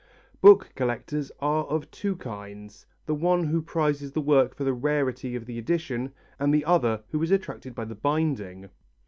Book 0.41 0.71
collectors 0.73 1.31
are 1.41 1.65
of 1.65 1.91
two 1.91 2.15
kinds, 2.15 2.87
the 3.05 3.13
one 3.13 3.43
who 3.43 3.61
prizes 3.61 4.11
the 4.13 4.19
work 4.19 4.55
for 4.55 4.63
the 4.63 4.73
rarity 4.73 5.35
of 5.35 5.45
the 5.45 5.59
edition, 5.59 6.11
and 6.39 6.51
the 6.51 6.65
other 6.65 7.03
who 7.11 7.21
is 7.21 7.29
attracted 7.29 7.75
by 7.75 7.85
the 7.85 7.93
binding. 7.93 8.69